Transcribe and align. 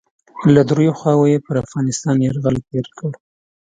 له 0.53 0.61
دریو 0.69 0.97
خواوو 0.99 1.29
یې 1.31 1.37
پر 1.45 1.55
افغانستان 1.63 2.15
یرغل 2.19 2.57
پیل 2.67 2.87
کړ. 2.97 3.11